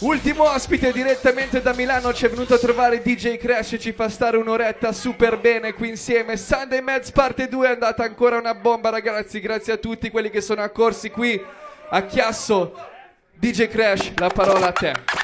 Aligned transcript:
Ultimo 0.00 0.44
ospite 0.44 0.92
direttamente 0.92 1.60
da 1.60 1.74
Milano 1.74 2.14
ci 2.14 2.24
è 2.24 2.30
venuto 2.30 2.54
a 2.54 2.58
trovare 2.58 3.02
DJ 3.02 3.36
Crash 3.36 3.74
e 3.74 3.78
ci 3.78 3.92
fa 3.92 4.08
stare 4.08 4.38
un'oretta 4.38 4.92
super 4.92 5.38
bene 5.38 5.74
qui 5.74 5.90
insieme. 5.90 6.38
Sunday 6.38 6.80
Meds 6.80 7.10
parte 7.10 7.48
2 7.48 7.66
è 7.66 7.72
andata 7.72 8.02
ancora 8.02 8.38
una 8.38 8.54
bomba 8.54 8.88
ragazzi, 8.88 9.40
grazie 9.40 9.74
a 9.74 9.76
tutti 9.76 10.08
quelli 10.08 10.30
che 10.30 10.40
sono 10.40 10.62
accorsi 10.62 11.10
qui 11.10 11.38
a 11.90 12.02
Chiasso. 12.06 12.74
DJ 13.34 13.68
Crash, 13.68 14.12
la 14.16 14.28
parola 14.28 14.68
a 14.68 14.72
te. 14.72 15.19